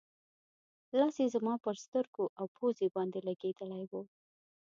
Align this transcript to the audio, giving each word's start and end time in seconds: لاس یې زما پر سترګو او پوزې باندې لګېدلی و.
لاس 0.97 1.15
یې 1.21 1.27
زما 1.35 1.53
پر 1.65 1.75
سترګو 1.85 2.25
او 2.39 2.45
پوزې 2.55 2.87
باندې 2.95 3.19
لګېدلی 3.27 3.83
و. 3.91 3.93